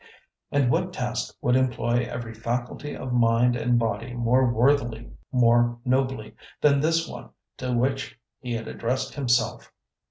[0.51, 6.33] And what task would employ every faculty of mind and body more worthily, more nobly,
[6.59, 9.71] than this one to which he had addressed himself!